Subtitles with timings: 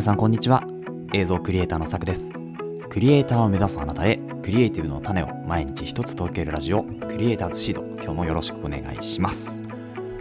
[0.00, 0.66] 皆さんこんにちは。
[1.12, 2.30] 映像クリエイターのさくです。
[2.88, 7.82] クリエイターを目指すあなたへクリエイティブの種を毎日一つ届けるラジオクリエイターズシード。
[8.02, 9.62] 今日もよろしくお願いします。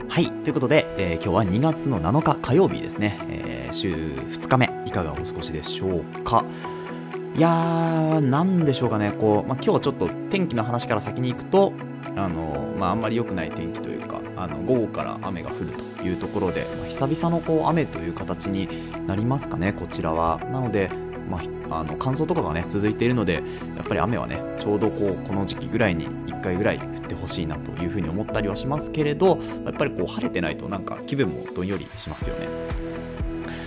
[0.09, 6.43] はいということで、えー、今日は2月の7日火曜日ですね、えー、週2日目いかがお過ごしでしょうか。
[7.37, 11.71] いやー、なんでしょうかね、こう、まあ、今日はちょっと天気の話から先に行くと、
[12.17, 15.88] あの、まあ、あんまり良くない天気というか、あの午後から雨が降ると。
[16.03, 18.67] いうところで、まあ、久々のこう雨という形に
[19.07, 20.39] なりますかね、こちらは。
[20.51, 20.89] なので、
[21.29, 21.39] ま
[21.69, 32.47] あ、あの乾燥とかがね続いているのでやっぱり雨はねちょうどこうこの時期ぐらいに1回ぐらい降ってほしいなというふうに思ったりはしますけれどやっぱりこう晴れてないとなんか気分もどんよりしますよね。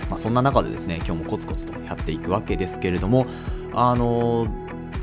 [0.09, 3.25] まあ、そんな中でですね今日もコツコツとやっていくわけですけれども
[3.73, 4.49] あのー、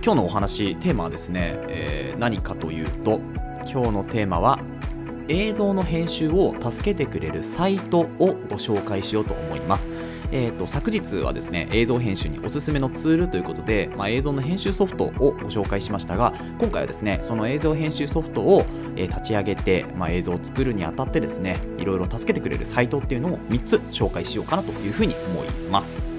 [0.04, 3.20] 今日のお話テーマはですね、えー、何かというと
[3.64, 4.60] 今日のテーマは
[5.30, 9.88] 映像の編集を助けてくれるサイトをご紹介しようと思います。
[10.32, 18.64] えーと、昨日はですね映像編集におすすめのツールということで、まあ、映像の編集ソフトをご紹介しましたが今回はですねその映像編集ソフトを、
[18.94, 26.09] えー、立ち上げて、まあ、映像を作るにあたってですねいろいろ助けてくれるサイトっていうのを3つ紹介しようかなというふうに思います。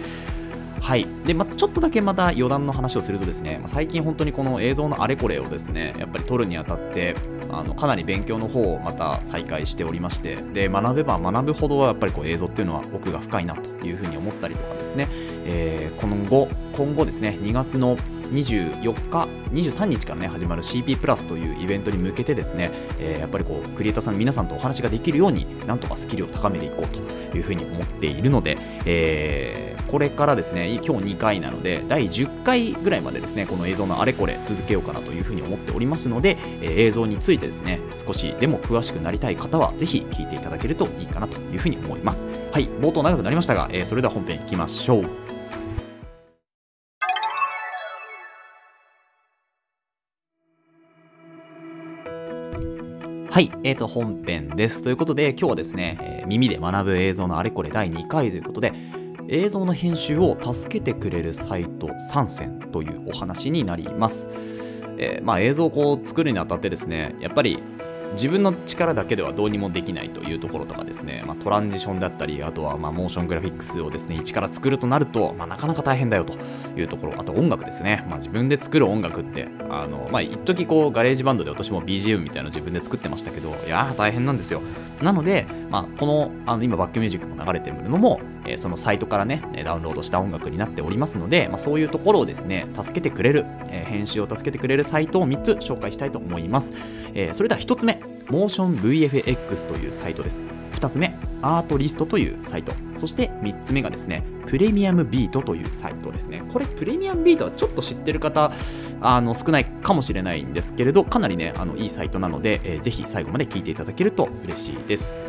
[0.82, 1.06] はい。
[1.26, 7.16] でまあ、ちょっとだけまた余談の話をするとですね、まあ、最近本当にこの映像のあれこれをですねやっぱり撮るにあたって
[7.52, 15.08] あのかなり勉強の方をまた再開しておりましてで学べば学ぶほどはやっぱりこう映像っていうのは奥が深いなというふうに思ったりとかですね、
[15.46, 17.96] えー、今後今後ですね2月の
[18.32, 42.28] 24日、23日からね、始まる CP プラスというイベントに向けてですね、えー、やっぱりこう、クリエイターさんの皆さんとお話ができるように、なんとかスキルを高めていこうというふうに思っているので、えー、これからですね、今日2回なので、第10回ぐらいまでですね、この映像のあれこれ続けようかなというふうに思っておりますので、えー、映像についてですね、少しでも詳しくなりたい方は、ぜひ聞いていただけるといいかなというふうに思います。
[42.52, 45.31] はい、冒頭長くなりましたが、えー、それでは本編いきましょう。
[53.31, 54.84] はい、えーと、本編です。
[54.84, 58.74] ということで、今日はですね、えー、耳で学ぶ映像のあれこれ第2回ということで、
[59.30, 64.28] 映像の編集を助けてくれるサイト3選というお話になります。
[64.97, 67.64] えー、まあ、映像をこう作るにあたってですね、やっぱり
[68.14, 76.34] 自分の力だけではどうにもできないというところとかですね、まあ、トランジションだったり、あとはまモーショングラフィックスをですね、一から作るとなると、まあ、なかなか大変だよと
[76.78, 84.62] いうところ、あと音楽ですね、まあ、自分で作る音楽って、あの、まあ、一時こう、 GarageBand で私も BGM みたいなの自分で作ってましたけど、いやー大変なんですよ。
[85.02, 96.74] なので、まあ、この、あの、今バックミュージックも流れてるのも、え、そのサイトからね、ダウンロードした音楽になっておりますので、まあ、そういうところをですね、助けてくれる、え、編集を助けてくれるサイトを3つ紹介したいと思います。
[97.13, 100.41] え、それでは1つ目、モーション VFX というサイトです。
[100.75, 102.74] 2つ目、アートリストというサイト。
[102.97, 106.44] そして3つ目がですね、プレミアムビートというサイトですね。
[106.51, 108.51] これ、プレミアムビートはちょっと知ってる方、
[109.01, 115.22] あの少ないかもしれないんですけれど、かなりね、あのいいサイトなので、えー、ぜひ最後まで聞いていただけると嬉しいです。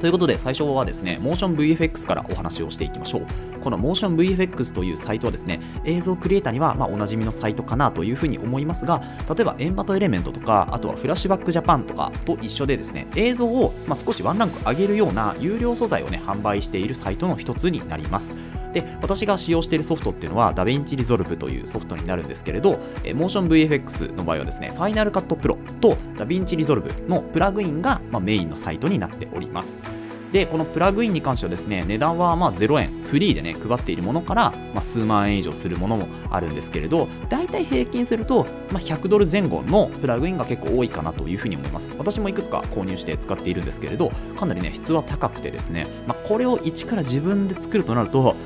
[0.00, 3.26] ということで最初はですね、モーション VFX からお話をしていきましょう。
[3.58, 18.36] このモーション VFX というサイトはですね、映像クリエイターにはまおなじみのサイトかなというふうに思いますが、例えばエンバトエレメントとか、あとはフラッシュバックジャパンとかと一緒でですね、映像をま少しワンランク上げるような有料素材をね、販売しているサイトの一つになります。
[18.72, 29.97] で、私が使用しているソフトっていうのは、DaVinci Resolve というソフトになるんですけれど、えモーション VFX の場合はですね、Final Cut Pro と DaVinci Resolve のプラグインが、まメインのサイトになっております。
[30.32, 41.94] で、このプラグインに関してはですね、値段はま0円、フリーでね、配っているものから、ま、数万円以上するものもあるんですけれど、大体平均すると、ま、100ドル前後のプラグインが結構多いかなというふうに思います。
[41.98, 48.36] 私もいくつか購入して使っているんですけれど、かなりね、質は高くてですね、まあ、これを一から自分で作るとなると、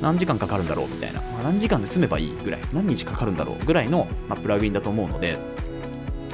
[0.00, 5.38] 何時間かかるんだろうみたいな、まあ、何時間で済めばいいぐらい、何日かかるんだろうぐらいの、ま、プラグインだと思うので、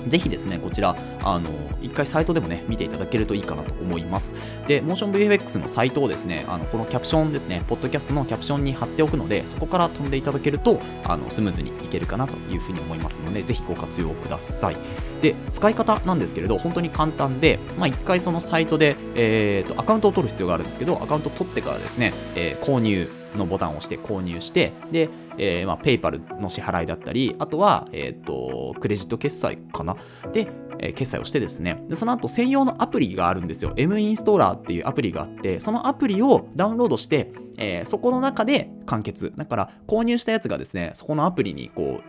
[0.08, 1.50] ぜひですね、こちら、あの、
[1.80, 4.34] 一回サイトでもね、見ていただけるといいかなと思います。
[4.66, 14.76] で、MotionVFX のサイトをですね、あのこのキャプションですね、ポッドキャストのキャプションに貼っておくので、そこから飛んでいただけると、あのスムーズにいけるかなというふうに思いますので、ぜひご活用ください。
[15.20, 29.96] で、使い方なんですけれど、本当に簡単で、まあ、一回そのサイトで、えーと、アカウントを取る必要があるんですけど、アカウントを取ってからですね、えー、購入のボタンを押して購入して、で、えー、まあ、ペイパルの支払いだったり、あとは、えっ、ー、と、クレジット決済かな？
[30.32, 30.48] で、
[30.80, 33.72] えー、決済をしてですねで、その後専用のアプリがあるんですよ。
[33.76, 39.32] M インストーラーっていうアプリがあって、そのアプリをダウンロードして、えー、そこの中で完結。
[39.36, 42.00] だから購入したやつがですね、そこのアプリにこ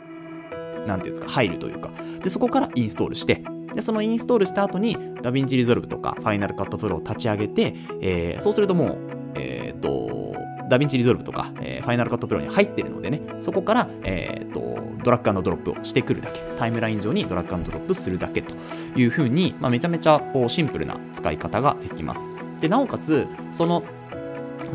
[0.86, 1.92] う、なんていうんですか、入るというか、
[2.22, 3.44] で、そこからインストールして、
[3.74, 8.98] で、そのインストールした後に、DaVinci Resolve とか Final Cut Pro を立ち上げて、えー、そうするともう、
[9.36, 10.36] えっ、ー、と、
[10.70, 18.54] DaVinci Resolve とか、えー、 Final Cut Pro に入ってるのでね、そこから、えー、と、ドラッグドロップをしてくるだけ、タイムライン上にドラッグドロップするだけと
[18.96, 22.22] いうふうに、まあ、めちゃめちゃこうシンプルな使い方ができます。
[22.62, 23.84] で、なおかつ、その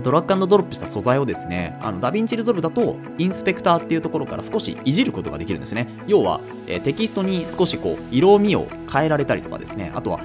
[0.02, 5.88] ドラッグドロップした素材をですね、あの DaVinci Resolve だと、インスペクターっていうところから少しいじることができるんですね。
[6.06, 10.20] 要は、えー、テキストに少しこう、色味を変えられたりとかですね、あとは、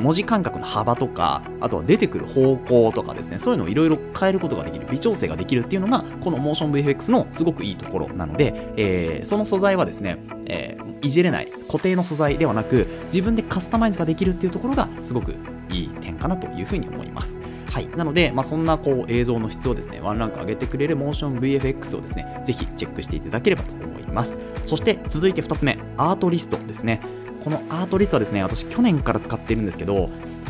[0.00, 15.34] 文字間隔の幅とか、あとは出てくる方向とかですね、そういうのをいろいろ変えることができる、微調整ができるっていうのが、このモーション VFX のすごくいいところなので、えー、その素材はですね、えー、いじれない、固定の素材ではなく、自分でカスタマイズができるっていうところが、すごく
[15.70, 17.38] いい点かなというふうに思います。
[17.74, 24.38] はい、なので、まあ、そんなこう映像の質をですね、ワンランク上げてくれるモーション VFX をですね、ぜひチェックしていただければと思います。
[24.64, 27.00] そして続いて2つ目、アートリストですね。
[27.44, 30.08] このアートリストはですね、私去年から使っているんですけど、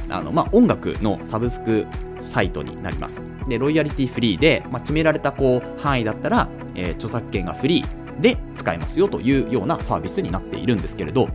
[0.08, 1.86] あの、まあ、音楽のサブスク
[2.20, 3.22] サイトになります。
[3.48, 11.28] で、ロイヤリティフリーで、まあ、決められたこう範囲だったら、えー、著作権がフリーで使えますよというようなサービスになっているんですけれど、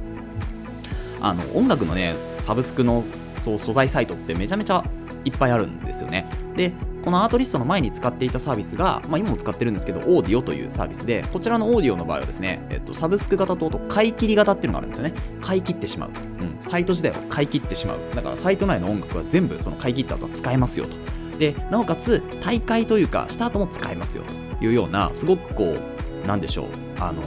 [1.21, 4.83] あの音楽のね、サブスクの素材サイトってめちゃめちゃ
[5.25, 6.25] いっぱいあるんですよね。
[6.55, 6.71] で、
[7.03, 15.13] このアートリストの前に使っていたサービスが、まあ、今も使ってるんですけど、オーディオというサービスで、こちらのオーディオの場合はですね、えっと、サブスク型と買い切り型っていうのがあるんですよね。
[15.41, 16.09] 買い切ってしまう。
[16.41, 17.99] うん、サイト自体を買い切ってしまう。
[18.15, 21.37] だからサイト内の音楽は全部その買い切った後は使えますよと。
[21.39, 24.23] で、なおかつ、大会というか、した後も使えますよ
[24.59, 25.77] というような、すごくこ
[26.23, 26.67] う、なんでしょう、
[26.99, 27.23] あの、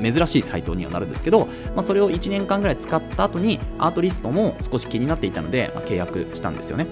[0.00, 1.46] 珍しいサイトにはなるんですけど、
[1.76, 6.86] まあ、それを1年間ぐらい使った後にアートリストも少し気になっていたので、まあ、契約したんですよね。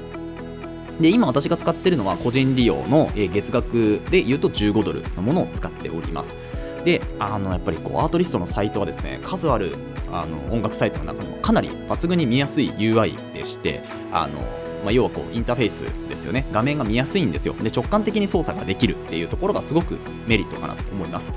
[1.01, 6.37] で、今私が使ってるのは個人利用の月額で言うと15ドルのものを使っております。
[6.85, 9.77] で、あの、やっぱりこう、アートリストのサイトはですね、数ある
[10.11, 14.41] あの音楽サイトの中でもかなり抜群に見やすい UI でして、あの、
[14.85, 16.47] まあ、要はこうインターフェースですよね。
[16.53, 17.55] 画面が見やすいんですよ。
[17.55, 21.33] で直感的に操作ができるっていうところがすごくメリットかなと思います。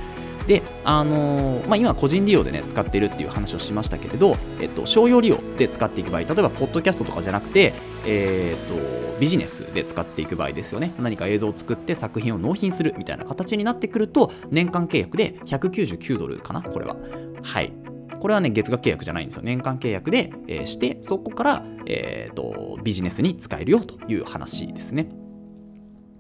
[0.48, 7.74] で、あのー、まあ、今個人利用でね、使っているっていう話をしましたけれど、えっと、商用利用で使っていく場合、例えば、ポッドキャストとかじゃなくて、
[8.06, 10.94] えー、っと、ビジネスで使っていく場合ですよね。
[11.00, 16.96] 何か映像を作って作品を納品するみたいな形になってくると、年間契約で199ドルかなこれは。
[17.44, 17.72] はい。
[18.20, 19.44] これはね、月額契約じゃないんですよ。
[19.44, 25.10] 年間契約で、えー、して、そこから、えーと、ビジネスに使えるよという話ですね。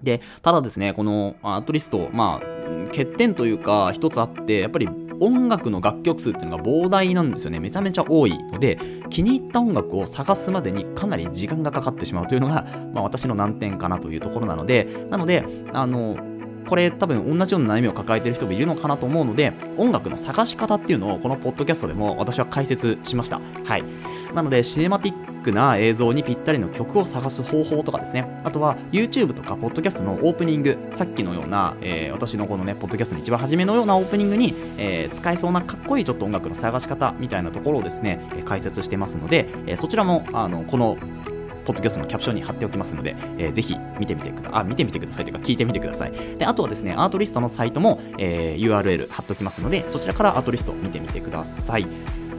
[0.04, 4.90] で、ただですね、このアートリスト、まあ、欠点というか一つあってやっぱり
[5.22, 7.60] 音楽の楽曲数っていうのが膨大なんですよね。
[7.60, 8.80] めちゃめちゃ多いので
[9.12, 16.18] 気に入った音楽を探すまでにかなり時間がかかってしまうというのが、まあ、私の難点かなというところなのでなのであの
[16.68, 23.42] これ多分同じような悩みを抱えている人もいるのかなと思うので音楽の探し方っていうのをこのポッドキャストでも私は解説しました。
[23.66, 23.84] はい。
[24.34, 28.42] なのでシネマティックな映像にぴったりの曲を探す方法とかですね。
[28.44, 40.98] あとは YouTube とかポッドキャストのオープニングさっきのような、えー、私のこのねポッドキャストの一番初めのようなオープニングに、えー、使えそうなかっこいいちょっと音楽の探し方みたいなところをですね解説してますので、えー、そちらもあのこの
[41.66, 44.62] ポッドキャストのキャプションに貼っておきますので、えー、ぜひ見てみてください。
[44.62, 46.12] あ、見てみてくださいというか聞いてみてください。
[46.38, 51.88] で、あとはですね、アートリストのサイトも、えー、URL 貼っておきますので、そちらからアートリスト見てみてください。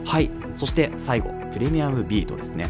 [0.05, 0.29] はい。
[0.55, 2.69] そして最後、プレミアムビートですね。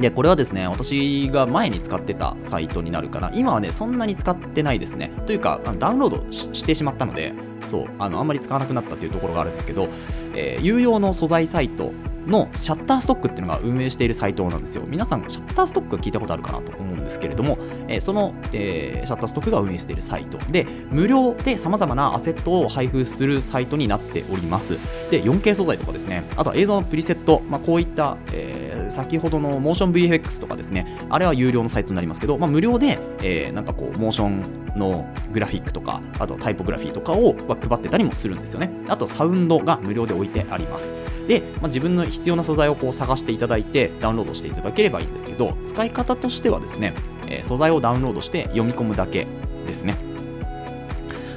[0.00, 3.30] で、これはですね、私が前に使ってたサイトになるかな。
[3.34, 5.10] 今はね、そんなに使ってないですね。
[5.26, 7.32] というか、ダウンロードしてしまったので、
[7.66, 9.88] そう、あの、あんまり使わなくなったっていうところがあるんですけど、
[10.34, 11.92] えー、有用の素材サイト
[12.26, 14.82] のシャッターストックっていうのが運営しているサイトなんですよ。
[14.86, 17.58] 皆さん、シャッターストック聞いたことあるかなと思うんですけれども、
[17.88, 24.74] えー、その、えー、シャッターストックが運営しているサイトで、無料で様々なアセットを配布するサイトになっております。
[25.10, 34.42] で、4K 素材とかですね、あとは映像のプリセット、まあ、こういった、えー、先ほどのモーション VFX とかですね、あれは有料のサイトになりますけど、まあ、無料で、えー、なんかこう、モーション
[34.76, 38.70] のグラフィックとか、あとタイポグラフィーとかを配ってたりもするんですよね。
[38.88, 40.94] あと、サウンドが無料で置いてあります。
[41.26, 46.94] で、まあ、自分の必要な素材をこう探していただいてダウンロードしていただければいいんですけど使い方としてはですね、
[47.28, 49.26] えー、素材をダウンロードして読み込むだけ
[49.66, 49.96] ですね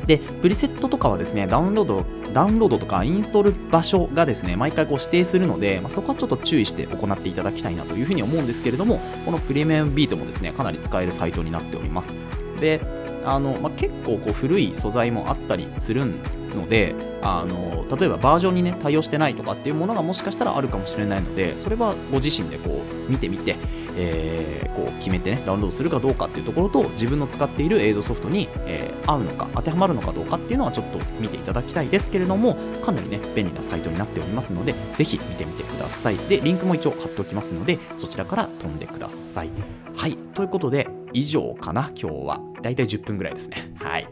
[0.09, 12.15] でプリセットとかはですねダウンロードダウンロードとかインストール場所がですね毎回こう指定するので、まあ、そこはちょっと注意して行っていただきたいなというふうに思うんですけれどもこのプレミアムビートもですねかなり使えるサイトになっております。
[12.59, 12.81] で
[13.23, 16.07] あの、まあ、結構こう古い素材もあったりする
[16.55, 23.55] のであの例えばバージョンにね対応してないとかっていうものがもしかしたらあるかもしれないのでそれはご自身でこう見てみて、
[23.95, 39.49] えー、こう決めてねダウンロードするかどうかっていうところと自分の使っている映像ソフトに、えー、合うのか当てはまるのかどうかっていうのはちょっと見ていただきたいですけれどもかなりね便利なサイトになっておりますのでぜひ見てみてくださいでリンクも一応貼っておきますのでそちらから飛んでください
[39.95, 42.39] はいということで以上かな、今日は。
[42.61, 43.73] だいたい10分ぐらいですね。
[43.75, 44.07] はい。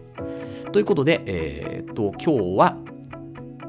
[0.72, 2.78] ということで、えー、っと、今日は、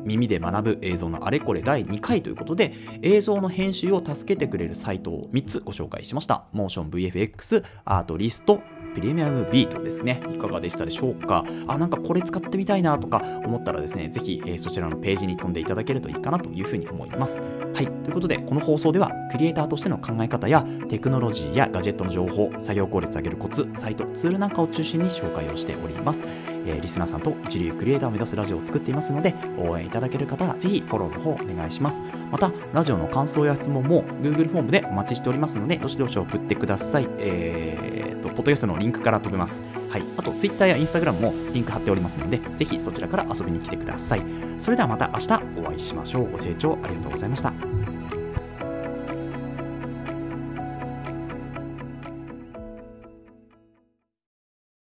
[0.08, 8.62] 耳で学ぶ映像のあれこれ第2回ということで映像の編集を助けてくれるサイトを3つご紹介しましたモーション VFX アートリスト
[8.94, 10.22] プレミアムビートですね。
[10.32, 11.44] いかがでしたでしょうか？
[11.68, 17.40] あ、なんかこれ使ってみたいなとか思ったらですね、ぜひ、えー、そちらのページに飛んでいただけるといいかなというふうに思います。
[17.74, 17.86] はい。
[17.86, 26.20] ということで、この放送では、クリエイターとしての考え方や、テクノロジーやガジェットの情報、作業効率を上げるコツ、サイト、ツールなんかを中心に紹介をしております。
[26.66, 32.02] え、リスナーさんと一流クリエイターを目指すラジオを作っていますので、応援いただける方はぜひフォローの方お願いします。
[32.30, 37.08] また、ラジオの感想や質問も Google フォームでお待ちしておりますので、どしどし送ってください。
[37.18, 39.62] えーと、ポッドキャストのリンクから飛べます。
[39.90, 40.04] はい。
[40.16, 44.22] あと、Twitter や Instagram もリンク貼っておりますので、ぜひそちらから遊びに来てください。
[44.58, 46.30] それではまた明日お会いしましょう。
[46.30, 47.52] ご清聴ありがとうございました。